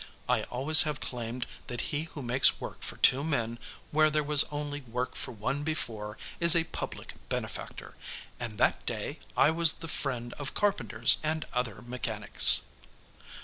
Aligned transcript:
I 0.27 0.41
always 0.45 0.81
have 0.81 0.99
claimed 0.99 1.45
that 1.67 1.79
he 1.93 2.05
who 2.05 2.23
makes 2.23 2.59
work 2.59 2.81
for 2.81 2.97
two 2.97 3.23
men 3.23 3.59
where 3.91 4.09
there 4.09 4.23
was 4.23 4.45
only 4.45 4.81
work 4.81 5.13
for 5.13 5.31
one 5.31 5.63
before, 5.63 6.17
is 6.39 6.55
a 6.55 6.63
public 6.63 7.13
benefactor, 7.29 7.93
and 8.39 8.57
that 8.57 8.83
day 8.87 9.19
I 9.37 9.51
was 9.51 9.73
the 9.73 9.87
friend 9.87 10.33
of 10.39 10.55
carpenters 10.55 11.17
and 11.23 11.45
other 11.53 11.83
mechanics. 11.83 12.63